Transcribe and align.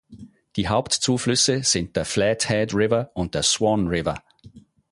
Die 0.55 0.67
Hauptzuflüsse 0.67 1.61
sind 1.61 1.95
der 1.95 2.05
Flathead 2.05 2.73
River 2.73 3.11
und 3.13 3.35
der 3.35 3.43
Swan 3.43 3.85
River. 3.85 4.17